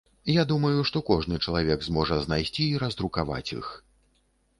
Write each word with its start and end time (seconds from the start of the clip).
Я 0.35 0.43
думаю, 0.51 0.77
што 0.89 1.01
кожны 1.09 1.37
чалавек 1.45 1.83
зможа 1.87 2.17
знайсці 2.23 2.65
і 2.69 2.81
раздрукаваць 2.85 3.53
іх. 3.59 3.67